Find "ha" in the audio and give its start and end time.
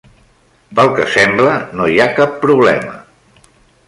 2.05-2.11